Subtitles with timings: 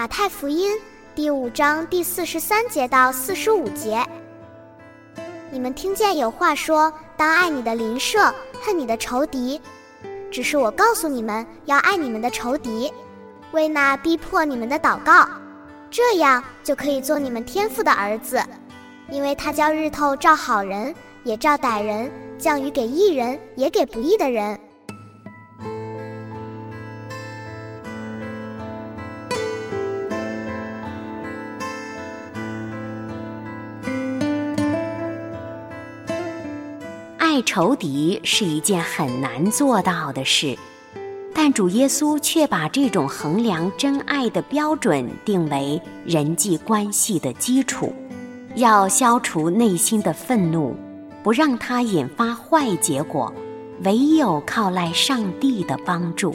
[0.00, 0.78] 马太福音
[1.14, 4.02] 第五章第四十三节到四十五节，
[5.50, 9.60] 你们听见有话说：“当爱你的邻舍，恨你的仇敌。”
[10.32, 12.90] 只是我告诉你们要爱你们的仇敌，
[13.52, 15.28] 为那逼迫你们的祷告，
[15.90, 18.42] 这样就可以做你们天父的儿子，
[19.10, 24.58] 因为他叫日头照好人，也照歹人；降雨给义人，也给不义的人。
[37.32, 40.58] 爱仇敌是一件很难做到的事，
[41.32, 47.94] 但主耶稣却把这种衡量真爱的标准定为人际关系的基础。
[48.56, 50.74] 要消除内心的愤怒，
[51.22, 53.32] 不让它引发坏结果，
[53.84, 56.34] 唯有靠赖上帝的帮助，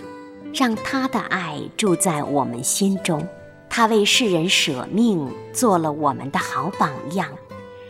[0.53, 3.21] 让他的爱住在我们心中。
[3.69, 7.27] 他为世人舍命，做了我们的好榜样。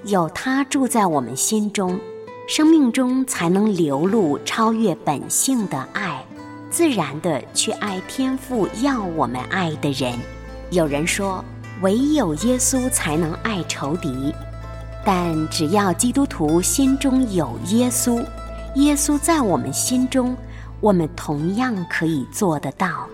[0.06, 2.00] 有他住在我们心中。
[2.48, 6.24] 生命中才能流露超越本性的爱，
[6.70, 10.14] 自然的去爱天赋要我们爱的人。
[10.70, 11.44] 有人说，
[11.82, 14.32] 唯有耶稣才能爱仇敌，
[15.04, 18.24] 但只要基督徒心中有耶稣，
[18.76, 20.38] 耶稣在我们心中，
[20.82, 23.08] 我们同样可以做得到。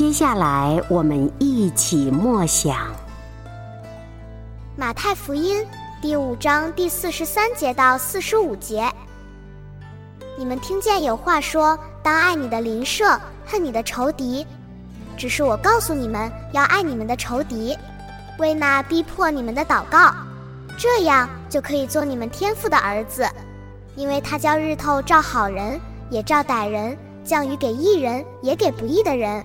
[0.00, 2.74] 接下来，我们一起默想
[4.74, 5.62] 《马太福音》
[6.00, 8.90] 第五章第四十三节到四十五节。
[10.38, 14.46] 你们听见有话说：“当爱你的邻舍，恨你的仇敌。”
[15.18, 17.76] 只是我告诉你们要爱你们的仇敌，
[18.38, 20.14] 为那逼迫你们的祷告，
[20.78, 23.28] 这样就可以做你们天父的儿子，
[23.96, 25.78] 因为他叫日头照好人，
[26.08, 29.44] 也照歹人；降雨给义人，也给不义的人。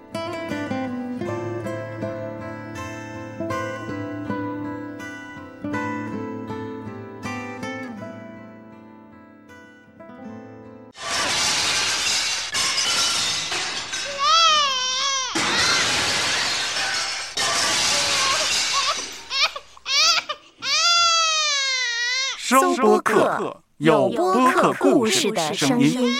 [22.51, 26.11] 收播客，有播客故事的声音。